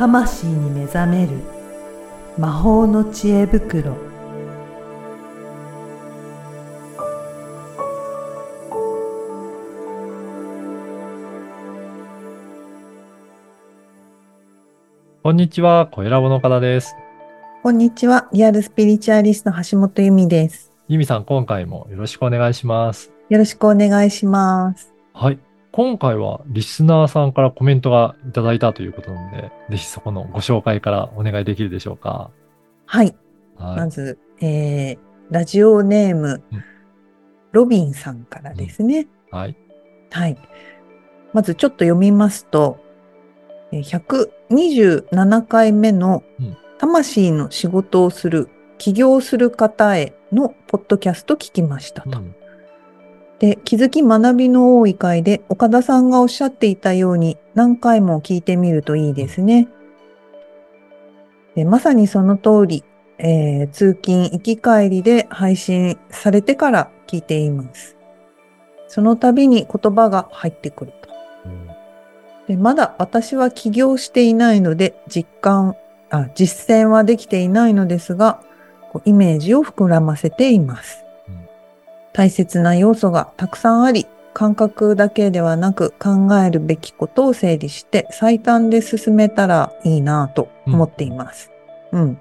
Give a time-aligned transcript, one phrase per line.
[0.00, 1.32] 魂に目覚める
[2.38, 3.98] 魔法の知恵袋
[15.22, 16.96] こんにちは、小ラボの方です。
[17.62, 23.12] こんにちはリアルスピリチュアリスト橋本由美ですゆみさん、今回もよろしくお願いします。
[23.28, 25.38] よろしくお願いしますはい。
[25.72, 32.30] 今回はリスナーさんからコメントがいただいたということなので、ぜひそこのご紹介からお願いできるでしょうか。
[32.86, 33.14] はい
[33.56, 33.76] はい。
[33.76, 34.98] まず、えー、
[35.30, 36.64] ラジオネーム、うん
[37.52, 39.08] ロビンさんからですね。
[39.32, 39.56] はい。
[40.12, 40.38] はい。
[41.32, 42.78] まずちょっと読みますと、
[43.72, 48.48] えー127回目のうん魂の仕事をする、
[48.78, 52.20] 起業する方へのポッドキャスト聞きましたと。
[52.20, 52.34] うん
[53.40, 59.68] で、気づき学びの多い回で岡田さんがおっしゃっていたように何回も聞いてみるといいですね。
[61.54, 62.84] でまさにその通り、
[63.18, 67.96] えー通勤行き帰りで配信されてから聞いています。
[68.88, 71.08] その度に言葉が入ってくると。
[72.46, 75.76] でまだ私は起業していないので実感、
[76.10, 78.42] あ実践はできていないのですが、
[79.06, 81.06] イメージを膨らませています。
[82.14, 91.50] うん大切な要素がたくさんあり、感覚だけではなく考えるべきことを整理して最短で進めたらいいなぁと思っています。
[91.92, 92.20] うん。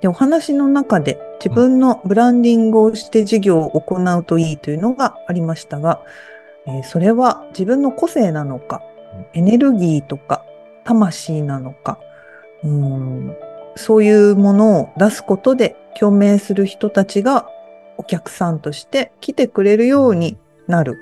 [0.00, 6.00] で、お話の中で自分のブランディングをして事業を行うといいというのがありましたが、
[6.66, 8.82] えーそれは自分の個性なのか、
[9.34, 10.44] エネルギーとか
[10.84, 11.98] 魂なのか、
[12.62, 13.36] うーん
[13.76, 17.48] そういうものを出すことで共鳴する人たちが
[18.02, 20.36] お客さんとして来てくれるように
[20.66, 20.98] なる。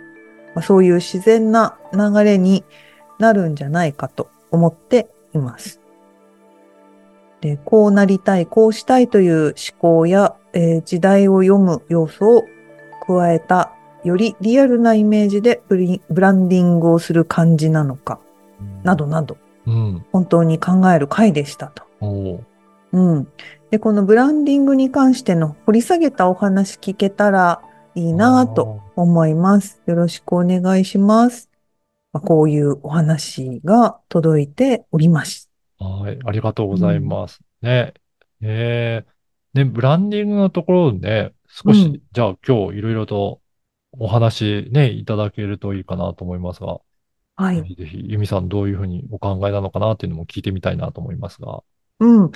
[0.54, 2.64] まあそういう自然な流れに
[3.18, 5.80] なるんじゃないかと思っています。
[7.40, 12.44] で、こうなりたい、こうしたいという思考や、えー時代を読む要素を
[13.06, 13.72] 加えた、
[14.04, 18.20] よりリアルなイメージでブリブランディングをする感じなのか、
[18.82, 20.04] などなど、うん。
[20.12, 21.84] 本当に考える回でしたと。
[22.92, 23.28] うん。
[23.70, 27.62] で、このブランディングに関しての掘り下げたお話聞けたら
[27.94, 29.80] いいなぁと思います。
[29.86, 31.50] よろしくお願いします。
[32.12, 35.50] まあ、こういうお話が届いております。
[35.78, 36.18] はい。
[36.24, 37.40] ありがとうございます。
[37.62, 37.94] ね。
[38.40, 43.40] えー、ね、ブランディングのところで、少し、うんじゃあ今日いろいろと
[43.92, 46.80] お話ね、いただけるといいかなと思いますが、
[47.36, 47.56] はい。
[47.56, 51.62] ぜひぜひ、ゆみさんどういうふうにお考えなのかなっていうのも聞いてみたいなと思いますが。
[52.00, 52.30] うん。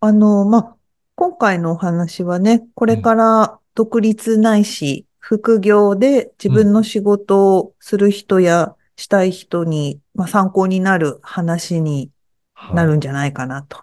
[0.00, 0.76] あの、まあ、
[1.14, 12.10] 今回のお話はね、これから独立ないし、副業で自分の仕事をする人やしたい人に、まあ、参考になる話に
[12.54, 12.76] はい。
[12.76, 13.78] なるんじゃないかなと。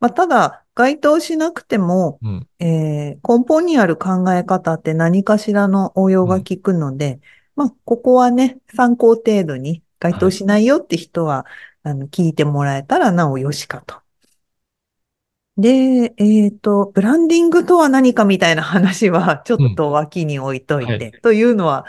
[0.00, 2.48] まあ、ただ、該当しなくても、うん。
[2.60, 7.20] えー根本にある考え方って何かしらの応用が効くので、
[7.56, 11.46] まあ、ここはね、参考程度に該当しないよって人は、
[11.82, 13.96] あの、聞いてもらえたらなおよしかと。
[15.58, 21.84] で、えっと、ブランディングとは何かみたいな話は、ちょっと脇に置いといて、うんはいというのは、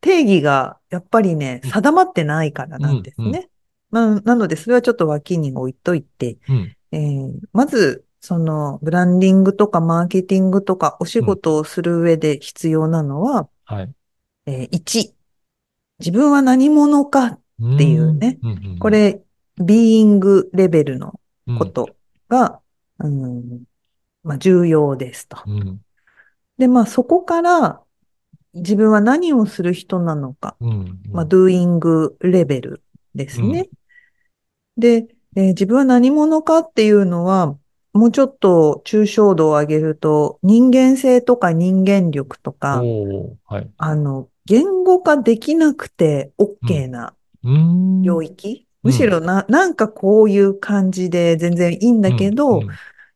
[0.00, 3.48] 定義がやっぱりね、うん定まってないからなんですうんうんね。
[3.90, 6.76] まあ、なので、それはちょっと脇に置いといて、うん。
[6.90, 13.94] えーまず、その、ブランディングとかマーケティングとかお仕事をする上で必要なのは、はい。
[14.46, 15.14] えー1、
[16.00, 17.38] 自分は何者か、っ
[17.78, 18.40] ていうね。
[18.80, 19.22] こ、れ、
[19.62, 21.90] ビーイングレベルのうんこと
[22.28, 22.60] が、
[23.00, 23.64] うん
[24.22, 25.42] まあ、重要ですと。
[25.46, 25.80] うん。
[26.58, 27.82] で、まあ、そこから、
[28.54, 31.00] 自分は何をする人なのか、うん。
[31.12, 32.82] まあ、ドゥーイングレベル
[33.14, 33.68] ですね。
[34.76, 35.06] で、
[35.36, 37.58] えー自分は何者かっていうのは、
[37.92, 42.80] もうちょっと抽象度を上げると、人間性とか人間力とか、
[43.44, 43.70] はい。
[43.76, 47.14] あの、言語化できなくて OK な。
[48.02, 52.68] 領域、うんむしろな、なんかこういう感じで全然いいんだけど、うん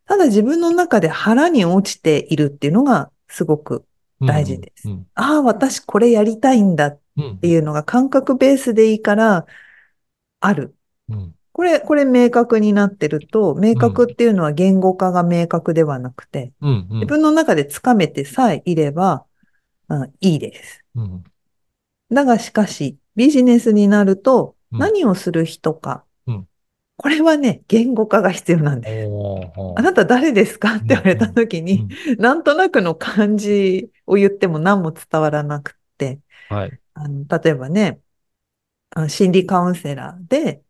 [0.09, 3.85] ただ自分の中で腹に落ちているっていうのがすごく
[4.21, 4.89] 大事です。
[4.89, 5.07] うん。
[5.15, 7.39] ああ、私これやりたいんだっうん。
[7.39, 9.47] ていうのが感覚ベースでいいから、
[10.41, 10.75] ある。
[11.11, 11.35] うん。
[11.53, 16.87] これ、これ明確になってると、明確っていうのは言語化が明確ではなくて、うん。
[16.91, 17.01] うん。
[17.01, 19.27] 自分の中でつかめてさえいれば、
[19.89, 20.85] うんいいです。
[20.95, 21.25] うん。
[22.11, 24.79] だがしかし、ビジネスになると、うん。
[24.79, 26.05] 何をする人か。
[26.99, 29.11] うんこれはね、言語化が必要なんです。
[29.77, 30.75] あなた誰ですか？
[30.77, 31.87] って言われた時に、
[32.19, 36.19] なんとなくの漢字を言っても何も伝わらなくって、
[36.49, 36.81] はい。
[36.95, 38.01] あの例えばね、
[38.91, 40.63] あの心理カウンセラーで、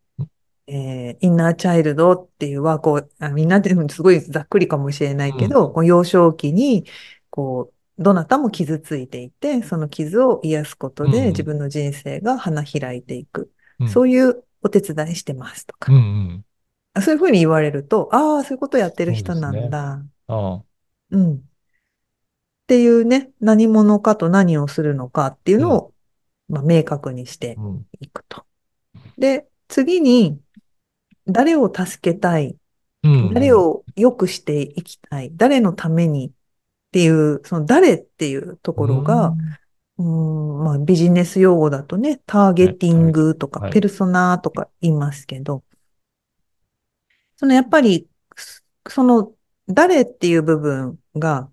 [0.67, 6.85] えーインナーチャイルドっていうは、こう、あみんなっていうのすごいざっくりかもしれないけど、こう幼少期に、
[7.31, 11.15] こう、どなたも傷ついていて、その傷を癒すことうんうん。
[11.15, 13.51] で自分の人生が花開いていく。
[13.79, 13.89] うん。
[13.89, 16.45] そういうお手伝いしてますとかうん。
[16.95, 17.01] うん。
[17.01, 20.03] そういうふうに言われると、ああ、そういうことやってる人なそうですねんだ。
[20.27, 20.61] ああ。
[21.11, 21.35] うん。
[21.35, 21.39] っ
[22.67, 25.93] ていうね、何者かと何をするのかっていうのを、
[26.49, 27.85] まあ、明確にしてうん。
[27.99, 28.43] いくと。
[29.17, 30.39] で、次に、
[31.27, 32.55] 誰を助けたい、
[33.03, 33.33] うん。
[33.33, 36.27] 誰を良くしていきたい、誰のために？
[36.27, 36.31] っ
[36.91, 39.35] ていう、その誰っていうところが、
[39.99, 45.63] うん、まあビジネス用語だとね、ターゲティングとか、はいペルソナとか言いますけど、
[47.35, 49.33] そのやっぱり、そその
[49.67, 51.49] 誰っていう部分が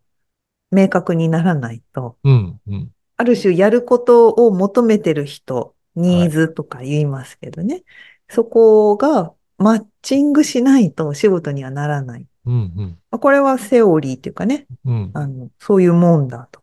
[0.70, 2.60] 明確にならないと、うん。
[2.68, 2.90] うん。
[3.16, 7.82] ある種やることを求めてる人、ニーズとか言いますけどね、
[8.28, 12.26] そこがマッチングしないと仕事にはならない。
[12.46, 12.54] うん。
[12.54, 12.98] うん。
[13.10, 15.10] まあこれはセオリーっていうかね、うん。
[15.14, 16.60] あの、そういうもんだと。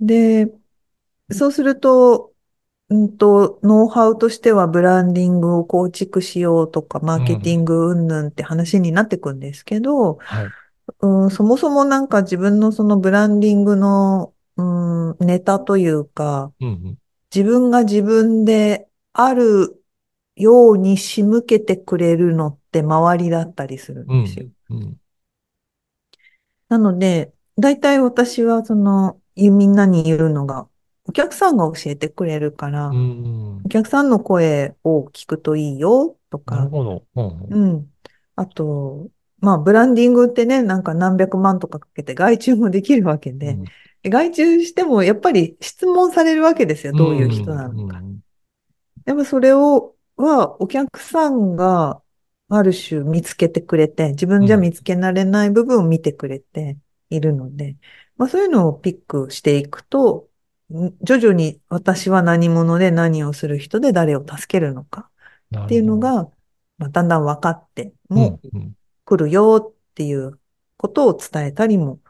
[0.00, 0.52] で、
[1.30, 2.32] そうすると、
[2.88, 10.46] うんと、ノウハウとしてはブランディングを構築しようとか、マーケティング云々って話になってくんですけど、はい。
[11.00, 16.68] うん、そもそもなんか自分のそのブランディングの、うん、ネタというか、うん。
[16.68, 16.98] うん。
[17.34, 19.82] 自分が自分である
[20.36, 24.46] ように仕向けてくれるのって周りだったりするんうんですよ。。
[24.70, 24.96] うん。
[26.68, 30.68] なので、大体私はその、みんなに言うのが、
[31.04, 33.62] お客さんが教えてくれるから、うん。
[33.64, 37.06] お客さんの声を聞くといいよとか、なるほど。
[37.16, 37.52] うん。
[37.52, 37.94] うん。
[38.36, 43.58] あと、まあ、ブランディングってね、なんか何百万とかかけて外注もできるわけで、
[44.02, 46.92] で外注してもやっぱり質問されるわけですよ。
[46.94, 47.98] どういう人なのか。
[47.98, 48.20] うん。
[49.04, 52.02] でもそれを、は、お客さんが
[52.48, 56.78] ある種見つけてくれて、自分じゃ見つけられない部分を見てくれて
[57.10, 57.76] いるので、
[58.16, 60.28] まあそういうのをピックしていくと、
[60.72, 65.10] ん徐々に私は何者で何をする人で誰を助けるのか
[65.56, 66.24] っていうの、が、
[66.78, 68.60] まあ、だんだん分かってもうん。
[68.60, 68.76] うん。
[69.04, 70.40] 来るよっていう
[70.76, 72.00] ことを伝えたりも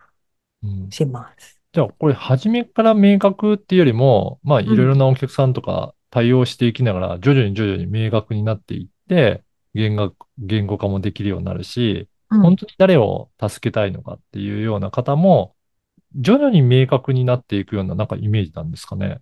[0.62, 1.60] うんします。
[1.72, 9.44] じゃあ、これ、初めから明確っていうよりも、まあ、いろいろなお客さんとか対応していきながら、徐々に徐々に明確になっていって、
[9.74, 15.54] 言語言語化もできるようになるし、うん本当に誰を助けたいのかっていうような方も、
[16.16, 19.20] 徐々に明確になっていくような、なんかイメージなんですかね。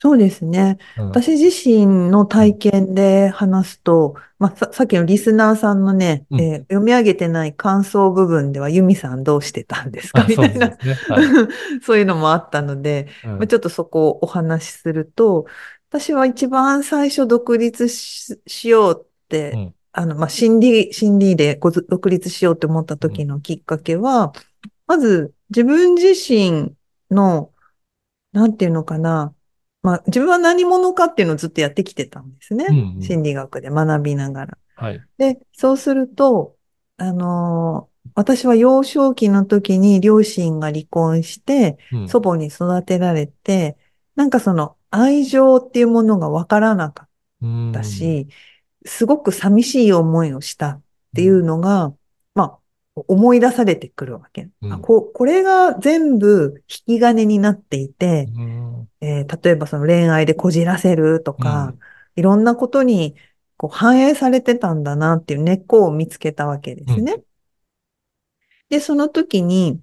[0.00, 0.76] そうですね。
[0.98, 10.26] うん私自身の体験で話すと、まあ、さ、さっきのリスナーさんのね、うんえー読み上げてない感想部分では、ユミさんどうしてたんですか？
[10.28, 10.94] みたいな、ですね。
[11.08, 11.24] はい。
[11.82, 15.46] そういうのもあったので、うんまあ、ちょっとそこをお話しすると、
[15.88, 21.58] 私は一番最初独立し、しようって、うんあの、まあ、心理、心理で
[21.88, 24.32] 独立しようって思った時のきっかけは、
[24.88, 26.74] まず自分自身
[27.10, 27.52] の、
[28.32, 29.34] なんていうのかな、
[29.82, 32.66] まあ、自分は何者かっていうのをずっとやってきてたんですね。
[32.68, 34.58] うんうん心理学で学びながら。
[34.76, 35.02] はい。
[35.18, 36.56] で、そうすると、
[36.96, 43.76] あのー私は幼少期の時に両親が離婚して、うん祖母に育てられて、
[44.14, 47.08] なんかその愛情っていうものがわからなか
[47.42, 48.28] ったし、
[48.86, 50.82] すごく寂しい思いをしたっ
[51.14, 51.94] ていうのが、まあ、
[52.94, 54.48] 思い出されてくるわけ。
[54.62, 61.74] うんあここれが全部引き金になっていて、うんえー例えばその恋愛でこじらせるとか、
[62.16, 63.16] いろんなことに
[63.56, 67.22] こう反映されてたんだなっていう根っこを見つけたわけですね。
[68.68, 69.80] で、その時に、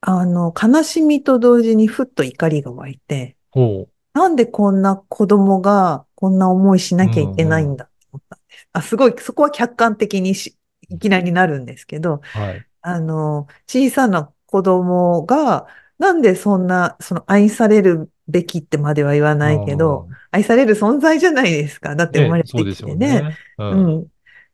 [0.00, 8.68] あの、悲しみと同時にふっと怒りが湧いて、ほなんでこんな子供がこんな思いしなきゃいけないんだと思ったんです。
[8.72, 10.55] あ、すごい、そこは客観的にし、
[10.88, 12.20] いきなりなるんですけど、う。
[12.38, 12.66] はい。
[12.82, 15.66] あの、小さな子供が、
[15.98, 21.96] なんでそんな、その愛されるべきってまでは言わないけど、愛される存在じゃないですか。
[21.96, 23.38] だって生まれてきてねね。。
[23.58, 23.64] う。
[23.64, 24.06] うんん。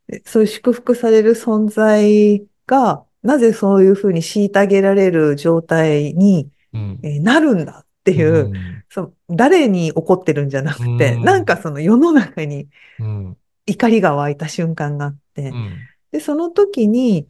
[0.09, 7.01] でそういう祝福される存在が、なぜそういうふうに虐げられる状態に、うん。
[7.03, 13.37] えーなるんだっていう、うんそう誰に怒ってるんじゃなくて、うんなんかその世の中にうん。
[13.67, 15.77] 怒りが湧いた瞬間があって、うん。
[16.13, 17.29] で、その時に、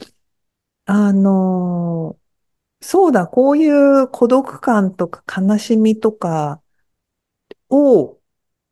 [0.86, 2.22] あのー
[2.82, 6.62] そうだ、こういう孤独感とか悲しみとか
[7.70, 8.18] を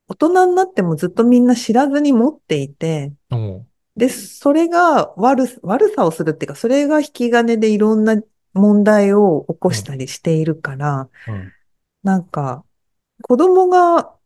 [0.07, 3.65] 大人になってもずっとみんな知らずに持っていて、お
[3.95, 8.21] で、それが悪す、悪さをするっていうか、それが引き金でいろんな
[8.53, 11.53] 問題を起こしたりしているから、うん。
[12.03, 12.65] なんか、
[13.23, 14.17] 子供が、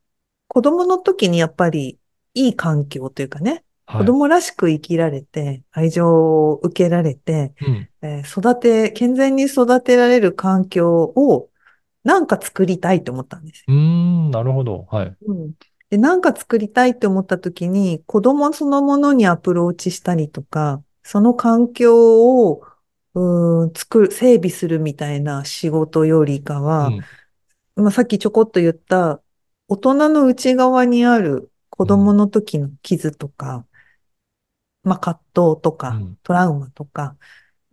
[0.48, 2.00] 子供の時にやっぱり
[2.36, 3.65] いい環境というかね、はい。
[3.94, 6.08] 子供らしく生きられて、愛情
[6.52, 7.90] を受けられて、うん。
[8.02, 11.50] えー育て、健全に育てられる環境を
[12.04, 13.68] なんか作りたいと思ったんですよ。
[13.68, 14.84] うーん、なるほど。
[14.86, 15.18] はい。
[15.22, 15.54] うん。
[15.90, 22.62] で、なんか作りたいって思った時に、子供そのものにアプローチしたりとか、その環境を、
[23.14, 27.10] うーん、作る、整備するみたいな仕事よりかうは、ん。
[27.76, 29.22] まあ、さっきちょこっと言った、
[29.70, 33.66] 大人の内側にある子供の時の傷とか、
[34.86, 37.18] まあ、葛藤とかうん、トラウマとか、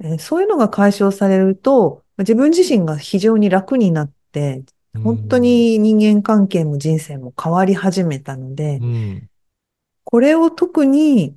[0.00, 4.64] えーそういうのが解消されると、自分自身が非常に楽になって、
[5.04, 9.30] 本当に人間関係も人生も変わり始めたのでう、ん。
[10.04, 11.36] これを特に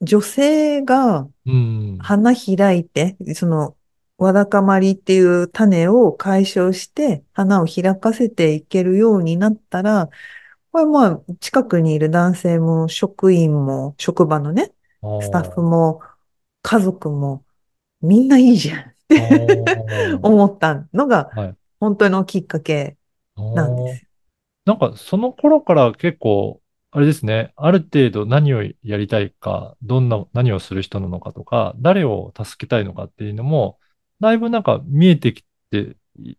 [0.00, 1.98] 女性がうん。
[1.98, 3.76] 花開いて、その、
[4.18, 10.08] わだかまりっていう種を解消して、花を開かせていけるようになったら、
[10.72, 14.72] これまあ、近くにいる男性も、職員も、職場のね、
[15.20, 16.02] スタッフも、
[16.62, 17.44] 家族も、
[18.00, 19.16] みんないいじゃんって
[20.22, 21.56] 思ったのが、はい。
[21.80, 22.96] 本当のきっかけ
[23.54, 24.08] なんですよ。
[24.64, 26.60] なんか、その頃から結構、
[26.90, 33.78] あれですね、ある程度何をやりたいか、どんな、何をする人なのかとか、誰を助けたいのかっていうのも、
[34.20, 36.36] だいぶなんか見えてきてい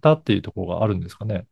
[0.00, 1.46] たっていうところがあるんですかね。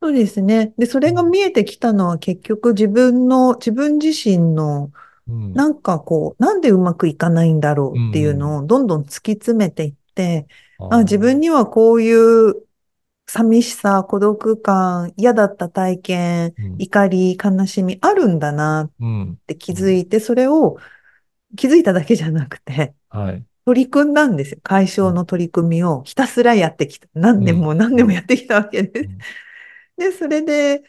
[0.00, 0.74] そうですね。
[0.78, 4.92] で、それが見えてきたのは結局自分の、自分自身の、
[5.28, 5.52] うん。
[5.54, 10.46] なんかこう、なんでうまくいかないんだろうっていうのをどんどん突き詰めていって、
[10.90, 12.54] あ、自分にはこういう
[13.26, 19.38] 寂しさ、孤独感、嫌だった体験、うん怒り、悲しみあるんだなっうん。
[19.46, 20.78] て気づいて、それを
[21.56, 23.46] 気づいただけじゃなくて、はい。
[23.64, 24.60] 取り組んだんですよ。
[24.62, 27.08] 解消の取り組みをひたすらやってきた。
[27.14, 29.08] 何年も何年もやってきたわけです。
[29.08, 29.18] うん
[29.96, 30.84] で、それで、そ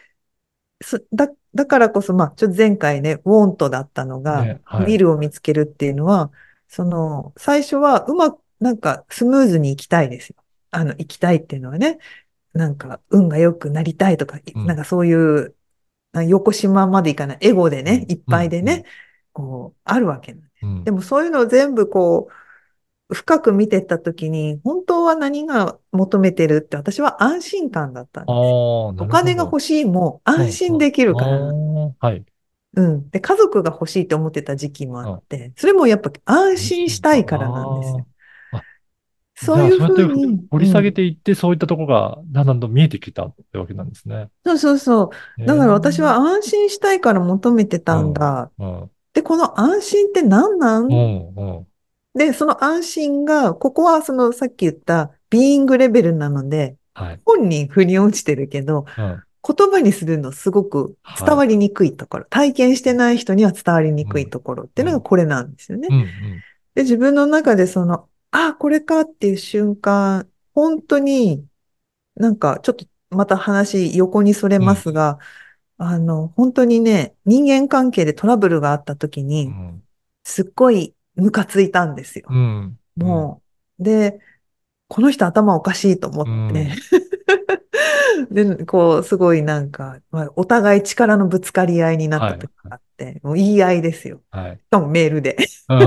[1.13, 4.85] だ、だからこそ、まあ、ちょっと前回ね、ウォントだったのが、ねはい。
[4.85, 6.31] ビルを見つけるっていうのは、
[6.67, 10.35] その、最初はうまく、なんかスムーズに行きたいですよ。
[10.71, 11.99] あの、行きたいっていうのはね、
[12.53, 14.65] なんか運が良くなりたいとか、うん。
[14.65, 15.53] なんかそういう、
[16.13, 18.11] あ横島までいかない、エゴでね、うん。
[18.11, 18.65] いっぱいでうん。
[18.65, 18.85] ね、
[19.31, 20.65] こう、あるわけなんです。
[20.65, 20.83] うん。
[20.83, 22.33] でもそういうのを全部こう、
[23.09, 28.33] 深く見てったときに、本当は何が求めてるって私は安心感だったんです。
[28.33, 31.39] お金が欲しいも安心できるから。
[31.99, 32.25] はい。
[32.75, 33.09] うん。
[33.09, 38.07] で、家族が欲しいと思ってた時期もあって、それもやっぱ安心したいからなんですよ。
[39.39, 40.47] そういうふうに。
[40.49, 44.29] 掘り下げうんていって、そういったところがだんだんと見えてきたってわけなんですね。
[44.43, 45.45] そうそうそう。
[45.45, 48.51] だから私は安心したいから求めてたんだ。
[48.59, 51.66] えー、で、この安心って何なんうん、うん、うん。
[52.17, 57.21] で、その安心が、ここはそのさっき言ったビーイングレベルなので、はい。
[57.23, 59.23] 本人腑に落ちてるけど、うん、
[59.55, 65.87] 言葉にするのすごく伝わりにくいところ、体験してない人には伝わりにくいところっていうのがこれなんですよね。
[65.91, 66.07] うん、うん。
[66.73, 71.45] で、自分の中でその、あ、これかっていう瞬間、本当に
[72.15, 75.19] なんかちょっとまた話横にそれますが、
[75.77, 79.83] あの、本当にね、人間関係でトラブルがあった時うに、ん、
[80.23, 82.27] すっごいムカついたんですよ。
[82.29, 82.79] うん。
[82.95, 83.41] も
[83.79, 84.19] う、で、
[84.87, 86.71] この人頭おかしいと思って、
[88.31, 94.21] で、こう、すごいなんか、まあ、お互い力のぶつかり合いになった時があって、もう言い合いですよ。
[94.33, 94.39] うん。
[94.39, 94.57] はい。
[94.57, 95.37] しかもメールで。
[95.69, 95.77] メ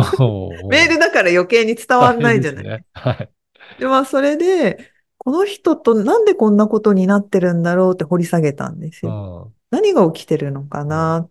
[0.69, 2.65] メールだから余計に伝わんないじゃない。
[2.65, 2.85] ね。
[2.93, 3.31] はい。
[3.79, 4.79] で、まあ、それで、
[5.19, 9.53] この人となんでこんなことになってるんだろうって掘り下げたんですうよ。
[9.71, 11.29] ん、何が起きてるのかな。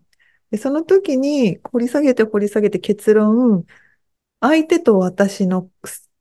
[0.50, 3.64] で、その時に掘り下げて掘り下げて結論、
[4.40, 5.70] 相手と私の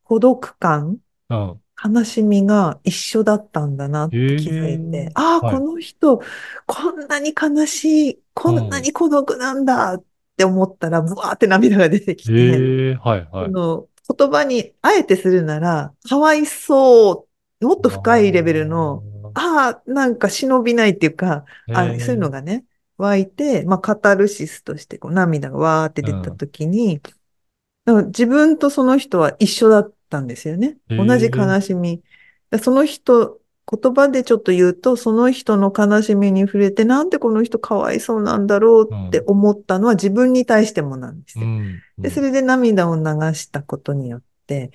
[0.04, 0.98] 孤独感、
[1.30, 1.62] うん。
[1.82, 5.56] 悲しみが一緒だったんだなって気づいて、ああ、はい。
[5.56, 6.22] この人、
[6.66, 10.04] こんなに悲しい、こんなに孤独なんだっ
[10.36, 13.46] て思ったら、ブワーって涙が出てきて、はい、はい。
[13.46, 17.28] その言葉にあえてするなら、かわいそ
[17.62, 22.66] う、もっと深いレベルの、ああ、なんか忍びないっていうか、あそういうのがね、
[22.98, 27.00] 湧いて、まあ、カタルシスとしてこう涙がわーって出たときに、
[27.86, 30.78] だから自分とその人は一緒だったんですよね。
[30.90, 32.04] 同じ悲しみ。
[32.50, 33.40] だその人、
[33.72, 41.46] 言葉でちょっと言うと、その人の悲しみに触れて、なんでこの人かわいそうなんだろうって思ったのは自分に対してもなんですよ。
[41.46, 41.80] うん。
[42.00, 43.04] で、それで涙を流
[43.36, 44.72] したことによって、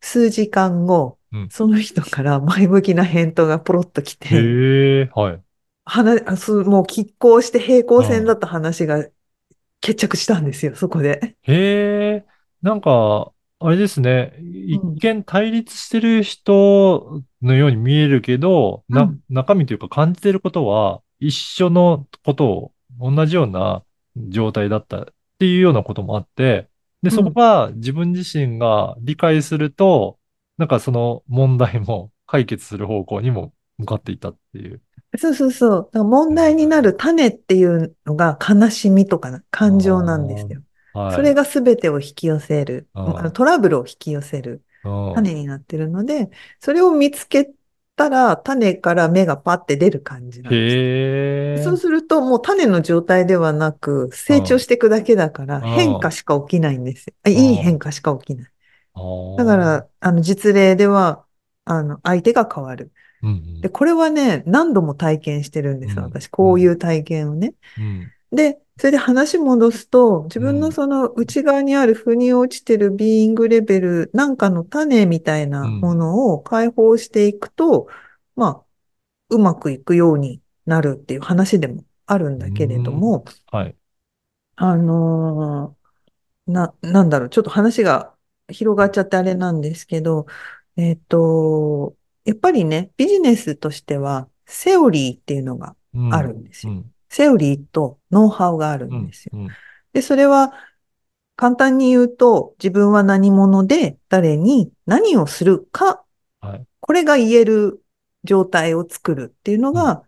[0.00, 5.42] 数時間後、うんその人から前向きな返答がポロッと来て、へえ、はい。
[5.84, 9.04] 話、もう拮抗して平行線だった話が
[9.80, 11.36] 決着したんですよ、そこで。
[11.42, 12.24] へえ、
[12.66, 14.34] なんか、あれですね。
[14.40, 23.84] 一うん見対立してる人のように見えるけど、な、うん中身というか感じてることは一緒のことを、同じような
[24.16, 25.06] 状態だったっ
[25.38, 26.68] ていうようなこともあって、
[27.02, 27.34] で、そこうん。
[27.34, 30.18] が自分自身が理解すると、
[30.58, 34.82] なんかその問題も解決する方向にも向かっていったっていう。
[35.16, 35.70] そうそうそう。
[35.70, 40.65] だから問題になる種っていうのが悲しみとかな感情なんですよ。
[40.96, 41.14] はい。
[41.14, 47.50] それが全てを引き寄せる、あのトラブルを引き寄せるうん種になってるので、それを見つけ
[47.96, 51.64] たら種から芽がパッて出る感じなんです。
[51.64, 57.14] そうするともう種の状態ではなく成長していくだけだからうん変化しか起きないんですよ。
[57.24, 58.50] あいい変化しか起きない。
[59.36, 61.24] だから、あの実例では、
[61.64, 62.92] あの相手が変わる。
[63.22, 66.28] うんうんで、これはね、何度も体験してるんですよ、うん私。
[66.28, 67.54] こういう体験をね。
[67.78, 70.60] うんで、それで話戻すと、自分うん。
[70.60, 77.88] のその内側にある腑に落ちてるビーイングレベルなんかの種みたいなものを解放していくと、
[78.34, 78.64] まあ、
[79.30, 83.76] うまくいくようになるっていう話でもあるんだけれども、はい。
[84.56, 85.86] あのー
[86.46, 88.16] な、なんだろう、ちょっと話が
[88.48, 90.26] 広がっちゃってあれなんですけど、
[90.76, 96.12] えっと、やっぱりね、ビジネスとしては、セオリーっていうのがうん。
[96.14, 96.72] あるんですよ。
[96.72, 99.32] うんセオリーとノウハウがあるうんんですよ。
[99.34, 99.48] うん
[99.92, 100.52] で、それは
[101.36, 106.04] 簡単に言うと、自分は何者で誰に何をするか、
[106.40, 106.66] はい。
[106.80, 107.82] これが言える
[108.24, 110.02] 状態を作るっていうのが、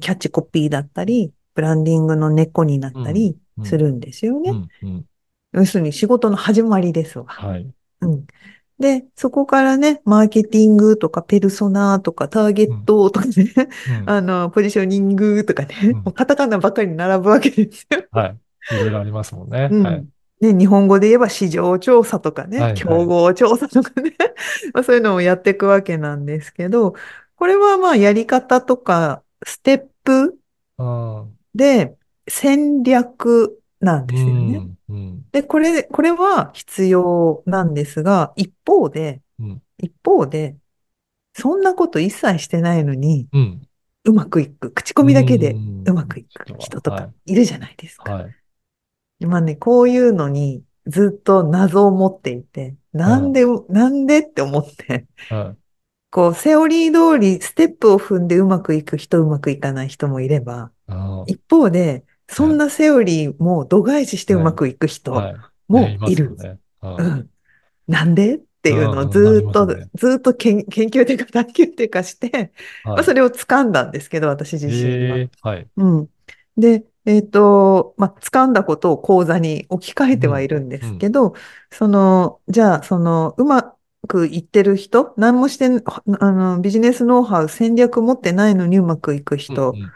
[0.00, 4.50] キャッチコピーだったり、ブランディングの根っこになったりうんするんですよね。
[4.50, 5.04] うんうん
[5.52, 7.26] 要するに仕事の始まりですわ。
[7.26, 7.72] はい。
[8.00, 8.26] うん。
[8.78, 13.34] で、そこからね、マーケティングとかペルソナとかターゲットとかね、
[14.02, 18.04] うんあの、ポジショニングとかね、うんカタカナばっかり並ぶわけですよ。
[18.10, 18.38] はい。
[18.72, 19.68] いろいろありますもんね。
[19.70, 20.06] うんはい。
[20.40, 24.14] ね、日本語で言えば市場調査とかね、はいはい競合調査とかね、
[24.74, 26.94] まあそういうのをやっていくわけなんですけど、
[27.36, 30.36] これはまあやり方とかステップ
[30.78, 31.94] うんで
[32.28, 34.56] 戦略なんですよね。
[34.56, 40.56] うんうんで、これ、これは必要なんですが、一方で、うん一方で、
[41.36, 43.68] そんなこと一切してないのに、うん。
[44.04, 48.12] うまくいく、口コミだけでうまくいく人とかはいるじゃないですか。
[48.12, 48.36] はい。
[49.18, 55.64] 今ね、こういうのにずっと謎を持っていて、なんで、なんでって思って、はい。
[56.10, 65.12] こう、セオリー通りステップを踏んでうまくいく人、うまくいかない人もいれば、あ一方で、そんなセオリーも度外視してうまくいく人。
[65.68, 66.36] もいる。
[67.86, 69.08] なんでっていうのうん。
[69.08, 69.88] をずーっと、ね。
[69.94, 72.52] ずーっと研 研究というか探求というかして、
[72.84, 74.72] まあ、はいそれを掴んだんですけど、私自身
[75.10, 75.18] は。
[75.18, 75.30] えー。
[75.42, 75.66] はい。
[75.76, 76.08] うん。
[76.56, 81.34] で、えっと、まあ、掴んだことを講座に置き換えてはいるんですけど、
[81.70, 83.74] その、じゃあ、その、うま
[84.08, 89.92] くいってる人、何もしてん、あの、ビジネスノウハウ、戦略持ってないのにうまくいく人うんうん。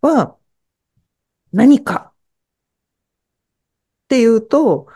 [0.00, 0.36] は、
[1.52, 2.12] 何か
[4.04, 4.88] っていうと、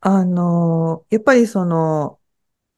[0.00, 2.20] あの、やっぱりその、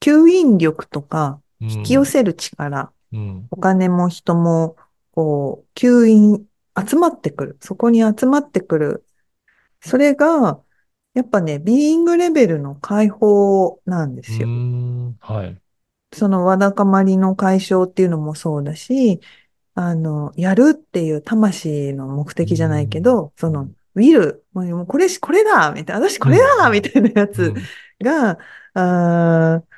[0.00, 3.48] 吸引力とか、引き寄せる力、うん。
[3.50, 4.76] お金も人も、
[5.12, 6.46] こう、吸引、
[6.88, 7.58] 集まってくる。
[7.60, 9.06] そこに集まってくる。
[9.80, 10.62] それが、
[11.14, 14.48] やっぱね、ビーイングレベルの解放なんでうすよ。
[14.48, 15.16] ん。
[15.20, 15.60] はい。
[16.12, 19.20] そのわだかまりの解消っていうのもそうだし、
[19.82, 27.54] あの、やるっていう魂の目的じゃないけど、その、ウィル、もうこれし、これだみたいな、私これだうんみたいなやつ
[28.02, 28.38] が、
[28.74, 29.70] あー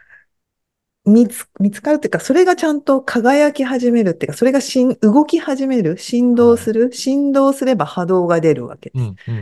[1.05, 9.03] 見つ、見つかるっていうか、それがちゃんと輝き始めるっていうか、それがしん動き始める、振動する、振動すれば波動が出るわけです。
[9.03, 9.37] うん。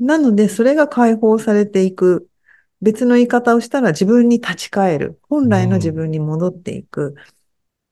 [0.00, 0.06] うん。
[0.06, 2.28] なので、それが解放されていく。
[2.80, 5.18] 別の言い方をしたら自分に立ち返る。
[5.28, 7.14] 本来の自分に戻っていく。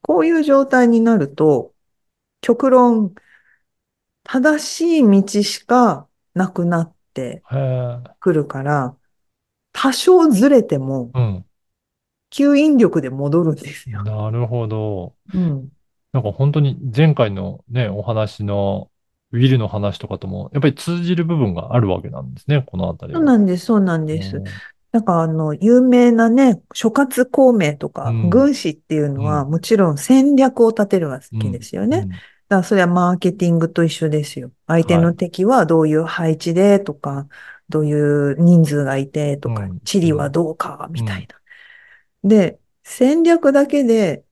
[0.03, 1.74] こういう状態になると、
[2.45, 3.15] 極論、
[4.23, 7.43] 正しい道しかなくなって。
[8.21, 8.95] くるから、
[9.73, 11.45] 多少ずれてもうん。
[12.31, 14.03] 吸引力で戻るんですよ。
[14.03, 15.15] なるほど。
[15.33, 15.71] うん。
[16.13, 18.91] なんか本当に前回のね、お話の
[19.33, 23.21] ウィルの話とかとも、やっぱり通じる部分があるわけなんですね、このあたりは。
[23.21, 24.37] そうなんです、そうなんです。
[24.37, 24.45] うん
[24.95, 31.99] なんかあの、有名なね、諸葛孔明とかうん軍師っていうのは、うんもちろん戦略を立てるわけですよね。
[31.99, 34.53] うんだからそれはマーケティングと一緒ですよ。
[34.67, 37.29] 相手の敵はどういう配置でとか、
[37.69, 37.93] どうい
[38.33, 41.41] う人数がいてとかうん、地理はどうかみたいな。
[42.29, 44.25] で、戦略だけで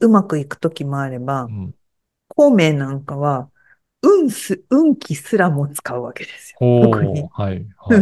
[0.00, 1.74] うまくいくときもあればう、ん
[2.28, 3.50] 孔明なんかは、
[4.02, 6.58] 運す、運気すらも使うわけですよ。
[6.58, 7.28] ほ特にう。
[7.32, 7.66] はい。
[7.88, 7.94] う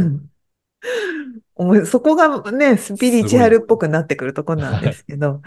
[1.57, 1.87] はい。
[1.87, 5.43] そこがね、スピリチュアルっぽくなってくるとこなんですけど、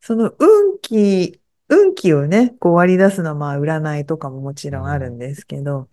[0.00, 5.88] その運気、運気をね、こう割り出すのはまあ占いとかももちろんあるんですけど、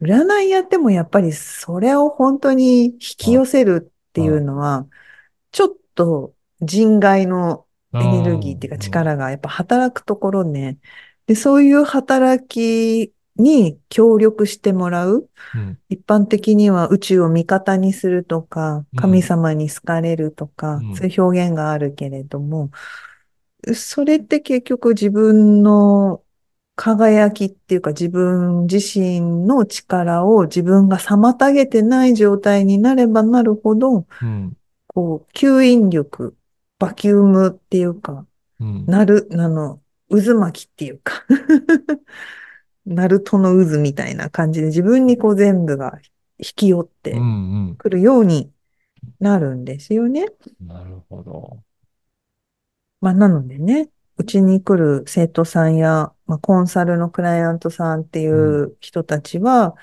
[0.00, 4.86] 占いやってもやっぱりそれを本当に引き寄せるっていうのは、
[5.52, 10.78] ちょっと人外のエネルギーっていうか力がやっぱ働くところね。
[11.26, 15.28] で、そういう働きに協力してもらう。
[15.54, 15.78] うん。
[15.88, 20.96] 一般的には宇宙を味方にするとかうん、神様に好かれるとか、うん。
[20.96, 22.70] そういう表現があるけれども、
[23.74, 26.22] それって結局自分の
[26.76, 34.56] 輝きっていうか自分自身の力を自分が妨げてない状態になればなるほど、うん。
[34.88, 36.36] こう、吸引力、
[36.78, 38.26] バキュームっていうか、
[38.60, 38.86] うん。
[38.86, 41.24] なる、あの、渦巻きっていうか、
[42.86, 45.98] ナルトの渦みたいな感じで自分にこう全部が
[46.38, 48.50] 引き寄ってうんくるように
[49.18, 50.26] なるんですよね。
[50.60, 50.68] うん。
[50.68, 51.58] なるほど。
[53.06, 59.76] まあ、なのでね、うちに来る生徒さんや、まあ、コンサルのクライアントさんっていう人たちは、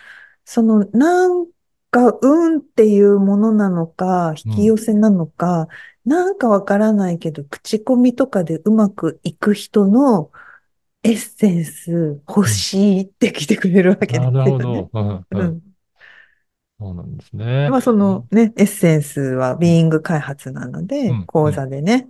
[0.43, 1.47] そのなん
[1.89, 5.69] か運っていうものなのか、引き寄せなのか、
[6.03, 10.29] なんかわからないけど、口コミとかでうまくいく人の
[11.03, 14.33] エッセンス欲しいって来てくれるわけですよね。
[14.33, 14.89] なるほど。
[14.99, 15.47] うんううん。
[15.53, 15.61] ん。
[16.77, 17.69] そうなんですね。
[17.69, 22.09] まあ、そのね、エッセンスはビーイング開発なのでうん、講座でね、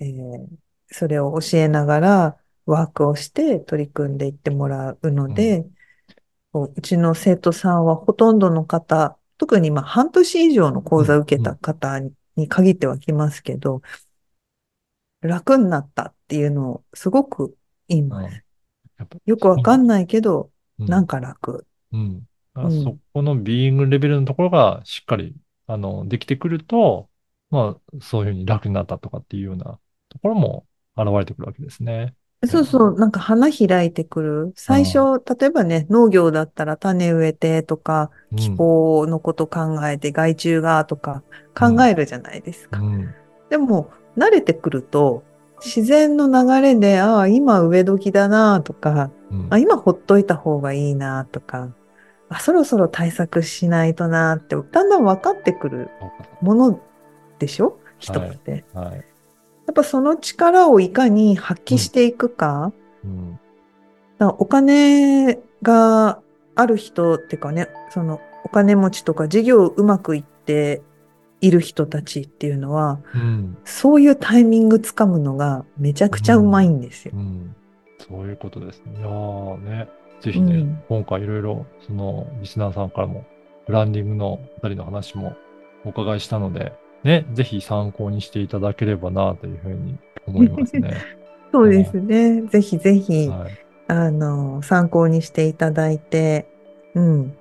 [0.00, 0.48] えー
[0.92, 5.64] それを教えながらワークをして取り組んでいってもらうので、
[6.52, 12.00] こううちの生徒さんはほとんどの方、特にまあ半年以上の講座を受けた方
[12.36, 13.82] に限ってはきますけど、
[15.20, 17.56] 楽になったっていうのをすごく
[17.88, 18.10] 言いうん
[19.26, 20.88] よくわかんないけど、うん。
[20.88, 21.66] なんか楽。
[21.92, 22.26] うん。
[22.54, 22.84] あうん。
[22.84, 25.34] そこのビーイングレベルのところがしっかり、
[25.66, 27.09] あの、できてくると、
[27.50, 32.14] まあ、そういうふうに楽になったとかっていうようなところも現れてくるわけですね。
[32.46, 34.52] そうそう、なんか花開いてくる。
[34.56, 41.22] 最初、例えばね、農業だったら種植えてとか、うん気候のこと考えて害虫がとか
[41.54, 42.80] 考えるじゃないですか。
[42.80, 43.14] うん。
[43.50, 45.22] でも、慣れてくると、
[45.62, 51.74] 自然の流れで、ああ、今植え時だなとか、うんあ、今ほっといた方がいいなとか、
[52.30, 55.90] あ、そろそろ対策しないとなって、だんだん分かってくる
[56.40, 56.80] もの
[57.40, 57.80] でしょ？
[57.98, 58.64] 人って。
[58.72, 58.94] はい。
[58.94, 59.00] や
[59.72, 62.72] っぱその力をいかに発揮していくか、
[63.04, 63.32] うん。
[63.32, 66.20] だからお金が
[66.54, 70.82] ある人っていうかね、そのお金持ちとか事業うまくいって
[71.40, 73.56] いる人たちっていうのは、うん。
[73.64, 77.18] そういうタイミングつかむのがめちゃくちゃうまいんですよう。
[77.18, 77.56] ん。
[77.98, 78.98] そういうことですね。
[78.98, 79.88] いやーね。
[80.20, 83.24] ぜひね、うん今回いろいろ、その、リスナーさんからも、
[83.66, 85.34] ブランディングのあたりの話も
[85.86, 90.94] お伺いしたので、ね、ぜひ参考にしていただければな、というふうに思いますね。
[91.52, 92.42] そうですね。
[92.42, 93.58] ぜひぜひ、はい。
[93.88, 96.46] あの、参考にしていただいて、
[96.94, 97.36] うん。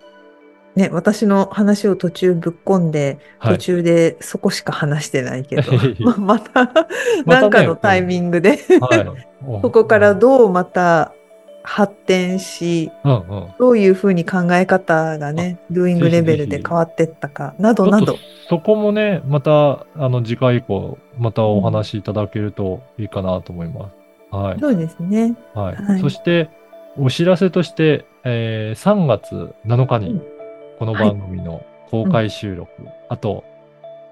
[0.75, 6.87] ね、私の話を途中ぶっ込んで、はい途中でそこしか話してないけど、 い ままた、またね
[7.25, 9.61] なんかのタイミングで、はい。
[9.61, 11.13] そこからどうまた
[11.63, 13.47] 発展し、うんうん。
[13.59, 18.17] どういうふうに考え方がね、ドゥーイングレベルで変わっていったか、などなど。
[18.47, 23.89] そこもね、また、あの、次回以降、またお話しいただけるといいかなと思いま
[24.31, 24.35] す。
[24.35, 24.59] はい。
[24.59, 25.35] そうですね。
[25.53, 25.75] はい。
[25.75, 26.49] はいそして、
[26.97, 30.23] お知らせとして、えー3月7日にうん、
[30.79, 32.71] この番組の公開収録、
[33.09, 33.43] あと、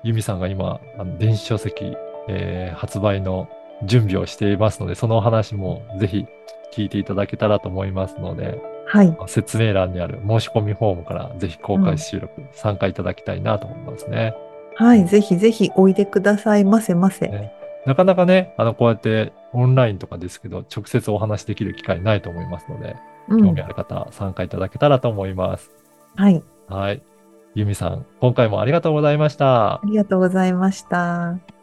[0.04, 1.96] ユミさんが今、あの電子書籍、
[2.28, 3.50] えー発売の
[3.84, 6.26] 準備をしていますので、そのお話もぜひ
[6.74, 9.18] 聞いていただけたらと思いますので、はい。
[9.28, 14.34] 説明欄にある申し込みフォームからぜひ公開収録参加いただきたいなと思いますね。
[14.76, 15.06] はい。
[15.06, 17.28] ぜひぜひおいでくださいませませ。
[17.28, 17.52] ね
[17.86, 22.98] なかなかね、あの、こうやってオンラインとかですけど、直接お話しできる機会ないと思いますので、
[23.30, 23.62] うん興味。
[23.62, 25.72] ある方、参加いただけたらと思います。
[26.16, 26.44] はい。
[26.68, 27.02] はい。
[27.56, 29.82] ユミさん、今回もありがとうございましたあ。
[29.86, 31.57] りがとうございました。